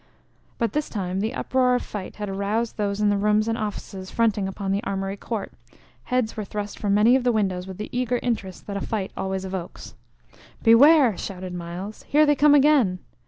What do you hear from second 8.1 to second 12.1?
interest that a fight always evokes. "Beware!" shouted Myles.